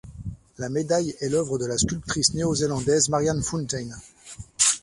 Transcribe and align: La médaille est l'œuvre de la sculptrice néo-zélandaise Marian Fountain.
La 0.57 0.67
médaille 0.69 1.15
est 1.21 1.29
l'œuvre 1.29 1.59
de 1.59 1.67
la 1.67 1.77
sculptrice 1.77 2.33
néo-zélandaise 2.33 3.09
Marian 3.09 3.39
Fountain. 3.39 3.87